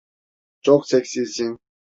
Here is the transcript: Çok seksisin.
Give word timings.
Çok 0.61 0.87
seksisin. 0.89 1.59